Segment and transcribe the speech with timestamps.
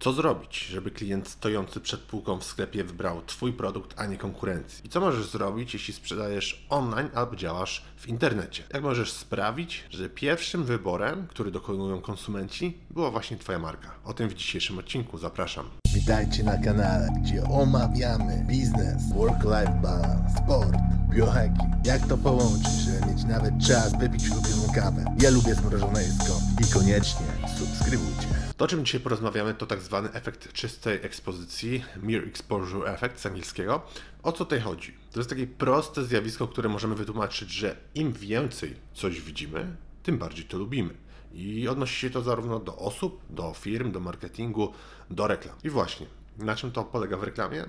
[0.00, 4.86] Co zrobić, żeby klient stojący przed półką w sklepie wybrał Twój produkt, a nie konkurencji?
[4.86, 8.62] I co możesz zrobić, jeśli sprzedajesz online albo działasz w internecie?
[8.74, 13.90] Jak możesz sprawić, że pierwszym wyborem, który dokonują konsumenci, była właśnie Twoja marka?
[14.04, 15.70] O tym w dzisiejszym odcinku zapraszam.
[15.94, 21.86] Witajcie na kanale, gdzie omawiamy biznes, work-life balance, sport, biohacking.
[21.86, 25.04] Jak to połączyć, żeby mieć nawet czas wypić ulubioną kawę?
[25.20, 26.40] Ja lubię zmrożone jedzko.
[26.62, 27.26] I koniecznie
[27.58, 28.26] subskrybujcie.
[28.56, 33.26] To, o czym dzisiaj porozmawiamy, to tak zwany efekt czystej ekspozycji, Mere Exposure Effect z
[33.26, 33.82] angielskiego.
[34.22, 34.94] O co tutaj chodzi?
[35.12, 40.44] To jest takie proste zjawisko, które możemy wytłumaczyć, że im więcej coś widzimy, tym bardziej
[40.44, 40.94] to lubimy.
[41.32, 44.72] I odnosi się to zarówno do osób, do firm, do marketingu,
[45.10, 45.54] do reklam.
[45.64, 46.06] I właśnie,
[46.38, 47.64] na czym to polega w reklamie?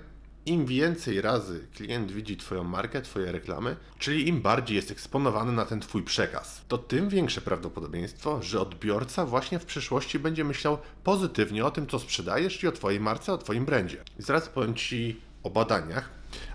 [0.50, 5.66] Im więcej razy klient widzi Twoją markę, Twoje reklamy, czyli im bardziej jest eksponowany na
[5.66, 11.66] ten Twój przekaz, to tym większe prawdopodobieństwo, że odbiorca właśnie w przyszłości będzie myślał pozytywnie
[11.66, 14.04] o tym, co sprzedajesz i o Twojej marce, o Twoim brandzie.
[14.20, 16.10] I zaraz powiem Ci o badaniach,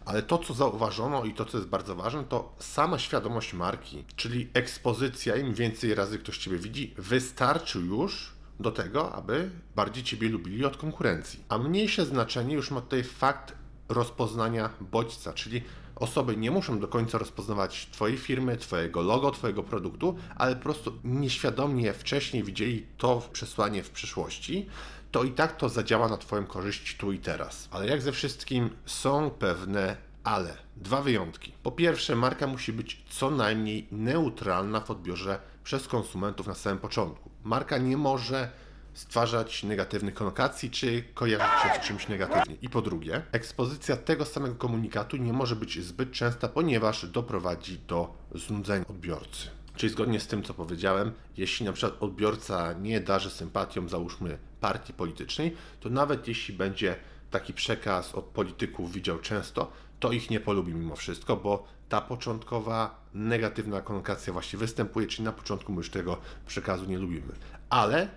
[0.04, 4.48] ale to, co zauważono i to, co jest bardzo ważne, to sama świadomość marki, czyli
[4.54, 10.64] ekspozycja, im więcej razy ktoś Ciebie widzi, wystarczy już do tego, aby bardziej Ciebie lubili
[10.64, 11.44] od konkurencji.
[11.48, 15.62] A mniejsze znaczenie już ma tutaj fakt rozpoznania bodźca, czyli
[15.96, 20.92] osoby nie muszą do końca rozpoznawać Twojej firmy, Twojego logo, Twojego produktu, ale po prostu
[21.04, 24.66] nieświadomie wcześniej widzieli to przesłanie w przyszłości,
[25.10, 27.68] to i tak to zadziała na Twoją korzyść tu i teraz.
[27.70, 30.56] Ale jak ze wszystkim są pewne ale.
[30.76, 31.52] Dwa wyjątki.
[31.62, 37.30] Po pierwsze, marka musi być co najmniej neutralna w odbiorze przez konsumentów na samym początku.
[37.44, 38.50] Marka nie może
[38.94, 42.56] stwarzać negatywnych konotacji, czy kojarzyć się z czymś negatywnie.
[42.62, 48.14] I po drugie, ekspozycja tego samego komunikatu nie może być zbyt częsta, ponieważ doprowadzi do
[48.34, 49.48] znudzenia odbiorcy.
[49.76, 54.92] Czyli zgodnie z tym, co powiedziałem, jeśli na przykład odbiorca nie darzy sympatią, załóżmy, partii
[54.92, 56.96] politycznej, to nawet jeśli będzie
[57.30, 63.04] taki przekaz od polityków widział często, to ich nie polubi mimo wszystko, bo ta początkowa
[63.14, 67.32] negatywna konotacja właśnie występuje, czyli na początku my już tego przekazu nie lubimy.
[67.70, 68.08] Ale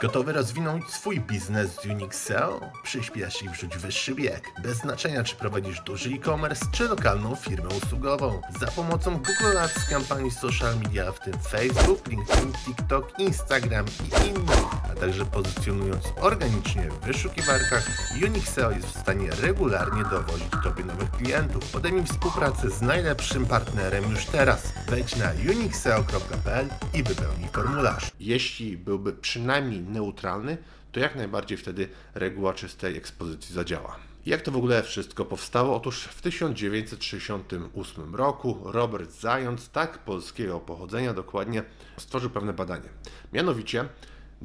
[0.00, 2.50] Gotowy rozwinąć swój biznes z Unixel?
[2.82, 4.48] Przyspiesz i wrzuć wyższy bieg.
[4.62, 8.40] Bez znaczenia, czy prowadzisz duży e-commerce, czy lokalną firmę usługową.
[8.60, 14.81] Za pomocą Google Ads, kampanii social media, w tym Facebook, LinkedIn, TikTok, Instagram i innych,
[15.02, 17.90] także pozycjonując organicznie w wyszukiwarkach,
[18.26, 21.70] Unixel jest w stanie regularnie dowozić Tobie nowych klientów.
[21.70, 24.72] Podejmij współpracę z najlepszym partnerem już teraz.
[24.88, 28.10] Wejdź na unixel.pl i wypełnij formularz.
[28.20, 30.58] jeśli byłby przynajmniej neutralny,
[30.92, 33.96] to jak najbardziej wtedy reguła czystej ekspozycji zadziała.
[34.26, 35.76] Jak to w ogóle wszystko powstało?
[35.76, 41.62] Otóż w 1968 roku Robert Zając, tak polskiego pochodzenia dokładnie,
[41.98, 42.88] stworzył pewne badanie.
[43.32, 43.88] Mianowicie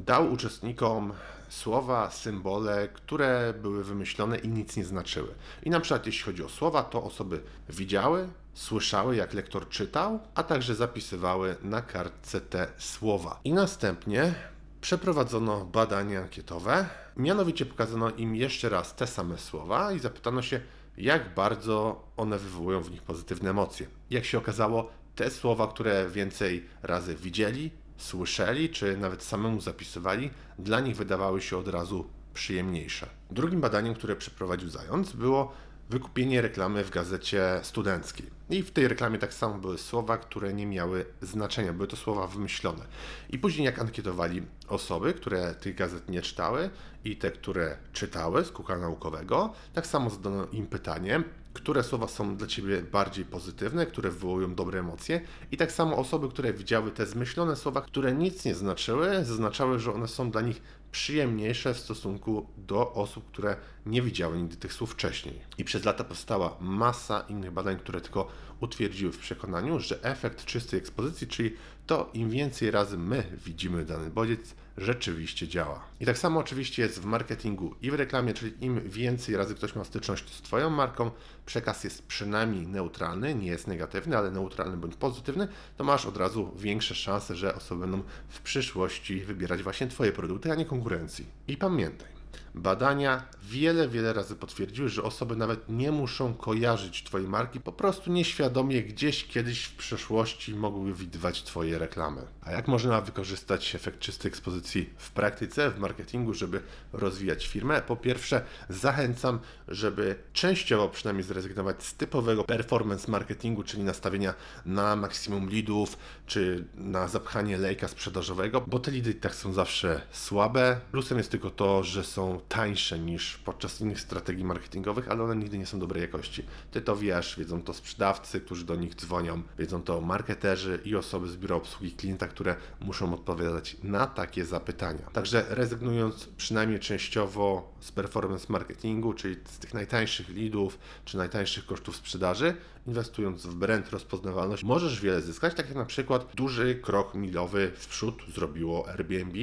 [0.04, 1.12] dał uczestnikom
[1.48, 5.28] słowa, symbole, które były wymyślone i nic nie znaczyły.
[5.62, 10.42] I na przykład jeśli chodzi o słowa, to osoby widziały, słyszały jak lektor czytał, a
[10.42, 13.40] także zapisywały na kartce te słowa.
[13.44, 14.34] I następnie
[14.80, 20.60] przeprowadzono badania ankietowe, mianowicie pokazano im jeszcze raz te same słowa i zapytano się,
[20.96, 23.86] jak bardzo one wywołują w nich pozytywne emocje.
[24.10, 30.80] Jak się okazało, te słowa, które więcej razy widzieli, słyszeli, czy nawet samemu zapisywali, dla
[30.80, 33.08] nich wydawały się od razu przyjemniejsze.
[33.30, 35.52] Drugim badaniem, które przeprowadził Zając, było
[35.90, 38.26] wykupienie reklamy w gazecie studenckiej.
[38.50, 42.26] I w tej reklamie tak samo były słowa, które nie miały znaczenia, były to słowa
[42.26, 42.84] wymyślone.
[43.30, 46.70] I później, jak ankietowali osoby, które tych gazet nie czytały
[47.04, 51.22] i te, które czytały z kuka naukowego, tak samo zadano im pytanie,
[51.52, 55.20] które słowa są dla Ciebie bardziej pozytywne, które wywołują dobre emocje
[55.52, 59.92] i tak samo osoby, które widziały te zmyślone słowa, które nic nie znaczyły, zaznaczały, że
[59.94, 60.62] one są dla nich
[60.92, 63.56] przyjemniejsze w stosunku do osób, które
[63.86, 65.40] nie widziały nigdy tych słów wcześniej.
[65.58, 68.28] I przez lata powstała masa innych badań, które tylko
[68.60, 71.54] utwierdziły w przekonaniu, że efekt czystej ekspozycji, czyli
[71.86, 75.84] to im więcej razy my widzimy dany bodziec, rzeczywiście działa.
[76.00, 79.74] I tak samo oczywiście jest w marketingu i w reklamie, czyli im więcej razy ktoś
[79.74, 81.10] ma styczność z Twoją marką,
[81.46, 86.52] przekaz jest przynajmniej neutralny, nie jest negatywny, ale neutralny bądź pozytywny, to masz od razu
[86.56, 91.26] większe szanse, że osoby będą w przyszłości wybierać właśnie Twoje produkty, a nie konkurencji.
[91.48, 92.08] I pamiętaj,
[92.54, 98.12] Badania wiele, wiele razy potwierdziły, że osoby nawet nie muszą kojarzyć Twojej marki, po prostu
[98.12, 102.22] nieświadomie gdzieś kiedyś w przeszłości mogły widywać Twoje reklamy.
[102.42, 106.62] A jak można wykorzystać efekt czystej ekspozycji w praktyce, w marketingu, żeby
[106.92, 107.82] rozwijać firmę?
[107.82, 114.34] Po pierwsze, zachęcam, żeby częściowo przynajmniej zrezygnować z typowego performance marketingu, czyli nastawienia
[114.66, 120.80] na maksimum leadów, czy na zapchanie lejka sprzedażowego, bo te lidy tak są zawsze słabe.
[120.90, 125.58] Plusem jest tylko to, że są tańsze niż podczas innych strategii marketingowych, ale one nigdy
[125.58, 126.44] nie są dobrej jakości.
[126.70, 131.28] Ty to wiesz, wiedzą to sprzedawcy, którzy do nich dzwonią, wiedzą to marketerzy i osoby
[131.28, 135.10] z biura obsługi klienta, które muszą odpowiadać na takie zapytania.
[135.12, 141.96] Także rezygnując przynajmniej częściowo z performance marketingu, czyli z tych najtańszych leadów czy najtańszych kosztów
[141.96, 142.54] sprzedaży,
[142.88, 147.86] inwestując w brand rozpoznawalność, możesz wiele zyskać, tak jak na przykład duży krok milowy w
[147.86, 149.38] przód zrobiło Airbnb,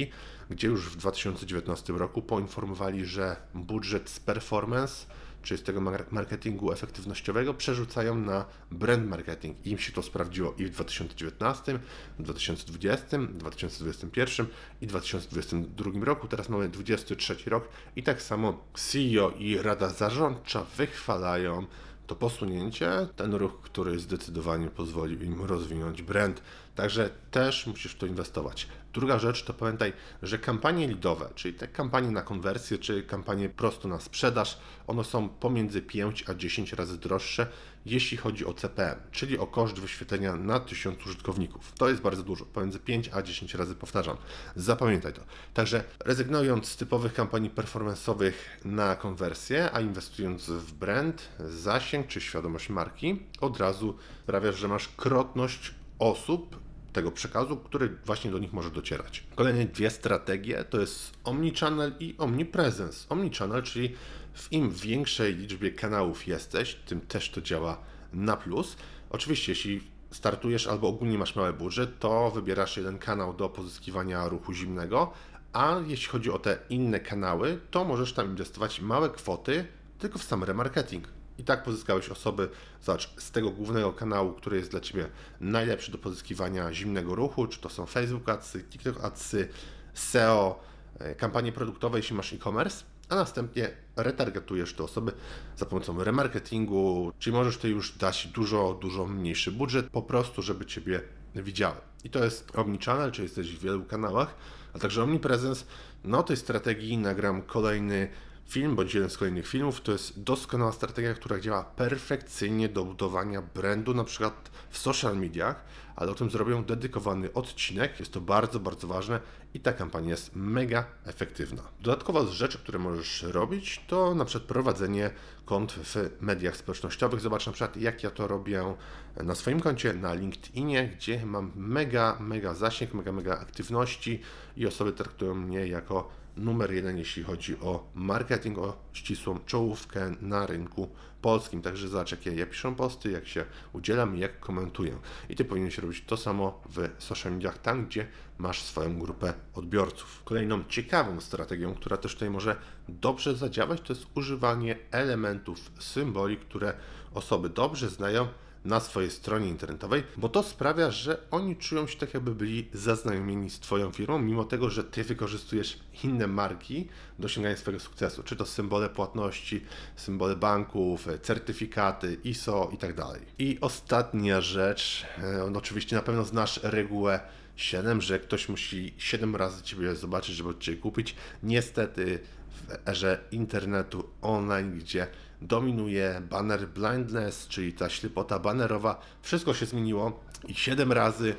[0.50, 5.06] gdzie już w 2019 roku poinformowali, że budżet z performance
[5.42, 9.66] czy z tego marketingu efektywnościowego przerzucają na brand marketing.
[9.66, 11.78] Im się to sprawdziło i w 2019,
[12.18, 14.46] 2020, 2021
[14.80, 16.28] i 2022 roku.
[16.28, 21.66] Teraz mamy 2023 rok i tak samo CEO i Rada Zarządcza wychwalają
[22.06, 26.42] to posunięcie, ten ruch, który zdecydowanie pozwolił im rozwinąć brand.
[26.74, 28.68] Także też musisz w to inwestować.
[28.96, 33.88] Druga rzecz to pamiętaj, że kampanie lidowe, czyli te kampanie na konwersję, czy kampanie prosto
[33.88, 37.46] na sprzedaż, one są pomiędzy 5 a 10 razy droższe,
[37.86, 41.72] jeśli chodzi o CPM, czyli o koszt wyświetlenia na 1000 użytkowników.
[41.72, 44.16] To jest bardzo dużo, pomiędzy 5 a 10 razy powtarzam.
[44.54, 45.20] Zapamiętaj to.
[45.54, 48.32] Także rezygnując z typowych kampanii performance'owych
[48.64, 54.88] na konwersję, a inwestując w brand, zasięg czy świadomość marki, od razu sprawiasz, że masz
[54.88, 56.65] krotność osób
[56.96, 59.24] tego przekazu, który właśnie do nich może docierać.
[59.34, 63.08] Kolejne dwie strategie to jest omnichannel i omnipresence.
[63.08, 63.94] Omnichannel, czyli
[64.34, 67.78] w im większej liczbie kanałów jesteś, tym też to działa
[68.12, 68.76] na plus.
[69.10, 74.52] Oczywiście, jeśli startujesz albo ogólnie masz mały budżet, to wybierasz jeden kanał do pozyskiwania ruchu
[74.52, 75.12] zimnego,
[75.52, 79.66] a jeśli chodzi o te inne kanały, to możesz tam inwestować małe kwoty
[79.98, 81.15] tylko w sam remarketing.
[81.38, 82.48] I tak pozyskałeś osoby,
[82.82, 85.08] zobacz, z tego głównego kanału, który jest dla Ciebie
[85.40, 89.48] najlepszy do pozyskiwania zimnego ruchu, czy to są Facebook Adsy, TikTok Adsy,
[89.94, 90.60] SEO,
[90.98, 95.12] e, kampanie produktowe, jeśli masz e-commerce, a następnie retargetujesz te osoby
[95.56, 100.66] za pomocą remarketingu, czyli możesz Ty już dać dużo, dużo mniejszy budżet, po prostu, żeby
[100.66, 101.00] Ciebie
[101.34, 101.76] widziały.
[102.04, 104.34] I to jest Omnichannel, czyli jesteś w wielu kanałach,
[104.74, 105.64] a także Omnipresence.
[106.04, 108.08] No tej strategii nagram kolejny
[108.46, 113.42] film bądź jeden z kolejnych filmów to jest doskonała strategia, która działa perfekcyjnie do budowania
[113.42, 115.64] brandu, na przykład w social mediach,
[115.96, 118.00] ale o tym zrobią dedykowany odcinek.
[118.00, 119.20] Jest to bardzo, bardzo ważne
[119.54, 121.62] i ta kampania jest mega efektywna.
[121.80, 125.10] Dodatkowo z rzeczy, które możesz robić, to na przykład prowadzenie
[125.44, 127.20] kont w mediach społecznościowych.
[127.20, 128.74] Zobacz na przykład, jak ja to robię
[129.16, 134.20] na swoim koncie na LinkedInie, gdzie mam mega, mega zasięg, mega, mega aktywności
[134.56, 140.46] i osoby traktują mnie jako numer jeden, jeśli chodzi o marketing, o ścisłą czołówkę na
[140.46, 140.88] rynku
[141.22, 141.62] polskim.
[141.62, 144.98] Także zobacz, jakie ja piszę posty, jak się udzielam i jak komentuję.
[145.28, 148.06] I Ty powinieneś robić to samo w social mediach, tam gdzie
[148.38, 150.22] masz swoją grupę odbiorców.
[150.24, 152.56] Kolejną ciekawą strategią, która też tutaj może
[152.88, 156.74] dobrze zadziałać, to jest używanie elementów symboli, które
[157.14, 158.28] osoby dobrze znają,
[158.66, 163.50] na swojej stronie internetowej, bo to sprawia, że oni czują się tak, jakby byli zaznajomieni
[163.50, 168.36] z Twoją firmą, mimo tego, że Ty wykorzystujesz inne marki do osiągania swojego sukcesu, czy
[168.36, 169.64] to symbole płatności,
[169.96, 173.20] symbole banków, certyfikaty, ISO i tak dalej.
[173.38, 177.20] I ostatnia rzecz, e, no oczywiście na pewno znasz regułę
[177.56, 181.14] 7, że ktoś musi 7 razy Ciebie zobaczyć, żeby Ciebie kupić.
[181.42, 182.18] Niestety
[182.50, 185.06] w erze internetu online, gdzie
[185.42, 189.00] dominuje banner blindness, czyli ta ślepota banerowa.
[189.22, 191.34] Wszystko się zmieniło i 7 razy,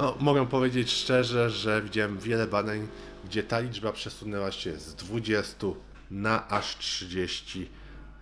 [0.00, 2.88] no, mogę powiedzieć szczerze, że widziałem wiele badań,
[3.24, 5.66] gdzie ta liczba przesunęła się z 20
[6.10, 7.70] na aż 30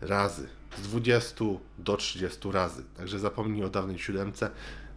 [0.01, 0.49] razy.
[0.79, 1.45] Z 20
[1.79, 2.85] do 30 razy.
[2.97, 4.51] Także zapomnij o dawnej siódemce,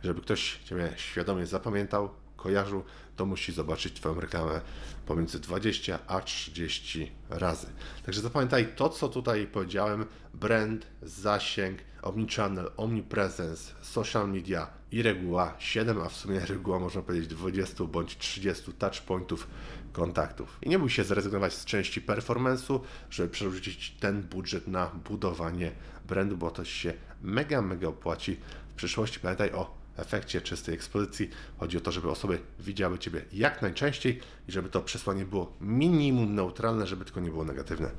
[0.03, 2.83] żeby ktoś Ciebie świadomie zapamiętał, kojarzył,
[3.15, 4.61] to musi zobaczyć Twoją reklamę
[5.05, 7.67] pomiędzy 20 a 30 razy.
[8.05, 16.01] Także zapamiętaj to, co tutaj powiedziałem: brand, zasięg, omnichannel, omnipresence, social media i reguła 7,
[16.01, 19.47] a w sumie reguła można powiedzieć 20 bądź 30 touchpointów
[19.93, 20.57] kontaktów.
[20.61, 22.79] I nie bój się zrezygnować z części performance'u,
[23.09, 25.71] żeby przerzucić ten budżet na budowanie
[26.07, 28.37] brandu, bo to się mega, mega opłaci
[28.69, 29.19] w przyszłości.
[29.19, 31.29] Pamiętaj o efekcie czystej ekspozycji.
[31.59, 36.35] Chodzi o to, żeby osoby widziały Ciebie jak najczęściej i żeby to przesłanie było minimum
[36.35, 37.89] neutralne, żeby tylko nie było negatywne.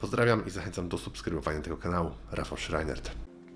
[0.00, 2.10] Pozdrawiam i zachęcam do subskrybowania tego kanału.
[2.32, 3.10] Rafał Schreinert.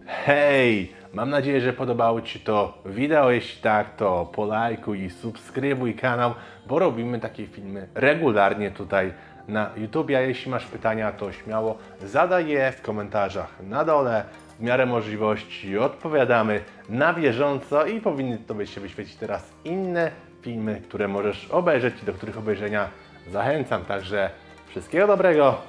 [0.07, 0.93] Hej!
[1.13, 3.31] Mam nadzieję, że podobało Ci to wideo.
[3.31, 6.35] Jeśli tak, to polajkuj i subskrybuj kanał,
[6.67, 9.13] bo robimy takie filmy regularnie tutaj
[9.49, 10.11] na YouTube.
[10.11, 14.25] A jeśli masz pytania, to śmiało zadaj je w komentarzach na dole.
[14.59, 20.11] W miarę możliwości odpowiadamy na bieżąco i powinny Tobie się wyświecić teraz inne
[20.43, 22.89] filmy, które możesz obejrzeć i do których obejrzenia
[23.33, 23.85] zachęcam.
[23.85, 24.31] Także
[24.69, 25.63] wszystkiego dobrego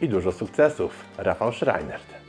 [0.00, 1.04] i dużo sukcesów.
[1.18, 2.23] Rafał Schreinert.